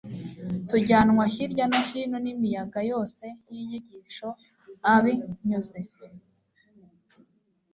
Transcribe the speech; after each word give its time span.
tujyanwa 0.67 1.23
hirya 1.33 1.65
no 1.71 1.79
hino 1.89 2.17
n 2.25 2.27
imiyaga 2.33 2.79
yose 2.91 3.25
y 3.51 3.53
inyigisho 3.59 4.27
a 4.91 4.93
binyuze 5.03 5.79